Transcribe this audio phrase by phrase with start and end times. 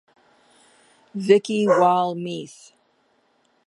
[1.27, 2.73] Vikki Wall Meath